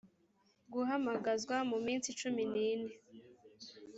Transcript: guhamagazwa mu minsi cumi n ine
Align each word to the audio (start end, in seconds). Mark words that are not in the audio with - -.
guhamagazwa 0.73 1.55
mu 1.69 1.77
minsi 1.85 2.09
cumi 2.19 2.43
n 2.51 2.55
ine 2.69 2.91